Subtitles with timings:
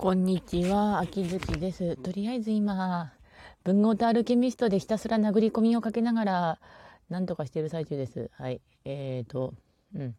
[0.00, 1.94] こんにちは、秋月です。
[1.96, 3.12] とりあえず今、
[3.64, 6.58] 文豪とアルケミストでひたすら殴り込みをかけながら、
[7.10, 8.30] なんとかしてる最中です。
[8.32, 8.62] はい。
[8.86, 9.52] えーと、
[9.94, 10.14] うん。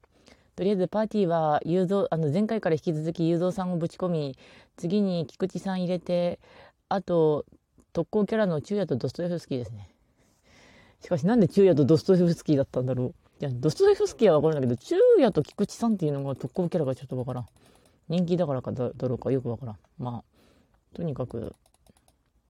[0.56, 4.38] とりあえずパーティーは、雄三、あの、前回から引き続き雄三さんをぶち込み、
[4.78, 6.40] 次に菊池さん入れて、
[6.88, 7.48] あと、
[7.92, 9.90] 特攻キャラの昼夜とドストエフスキーですね。
[11.04, 13.14] しかしなんで昼夜とドストエフスキーだったんだろう。
[13.40, 17.46] いや、ドストエフスキーはわかるんだけど、昼夜と菊池さんっていうのが特攻キャラがちょっとわからん。
[18.12, 19.78] 人気だからかだろうかよくわからん。
[19.98, 21.56] まあ、とにかく、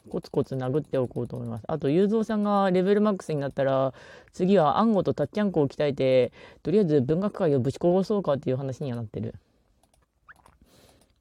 [0.10, 1.66] コツコツ殴っておこうと思います。
[1.68, 3.94] あと、雄三さんがレベルマックスになったら、
[4.34, 9.36] 次は暗号とタッチャンコを鍛えて、とりあえず文学界をぶち殺そうかっていう話にはなってる。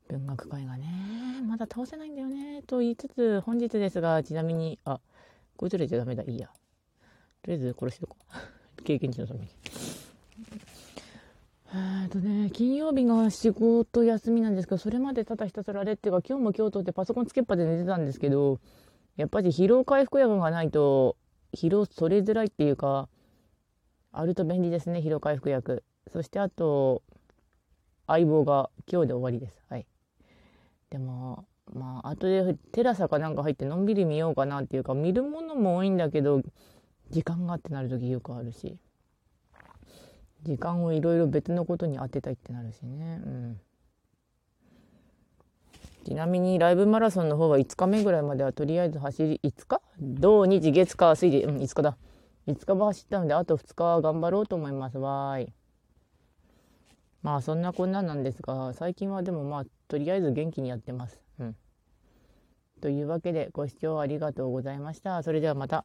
[0.08, 0.86] 文学界がね、
[1.46, 5.00] まだ倒せないんだよね、と言いつつ、本日ですが、ちなみに、あ、
[5.58, 6.48] こいつらじゃダメだ、いいや。
[7.42, 8.16] とりあえず殺しとこ
[8.78, 8.82] う。
[8.84, 9.48] 経験値のために。
[12.10, 18.58] とね、金曜日が仕事休みなんですけど、それまでただひたすらあれっていうか、今日も今日とってパソコンつけっぱで寝てたんですけど、
[19.16, 21.16] やっぱり疲労回復薬がないと、
[21.54, 23.08] 疲労取れづらいっていうか、
[24.12, 25.84] あると便利ですね、疲労回復薬。
[26.12, 27.02] そしてあと、
[28.06, 29.62] 相棒が今日で終わりです。
[29.68, 29.86] はい。
[30.90, 36.42] でも、まあ、後でテラサかなんか入ってのんびり見ようかなっていうか、見るものも多いんだけど、
[37.10, 38.76] 時間がってなる時よくあるし。
[40.42, 43.20] 時間をいろいろ別のことに当てたいってなるしね。
[43.24, 43.60] うん。
[46.04, 49.82] ちなみにライブマラソンの方は5日目ぐらいまではとりあえず走り、5日？
[50.00, 51.98] 土日月火水で、うん、5日だ。
[52.46, 54.98] 5日も走ったので、あと2日は頑張ろうと思います。
[54.98, 55.52] わーい。
[57.22, 61.20] まあそんなこんななんですが、最近はでもまあとりあえず元気にやってます。
[61.38, 61.56] うん。
[62.80, 65.22] というわけでご視聴ありがとうございました。
[65.22, 65.84] それではまた。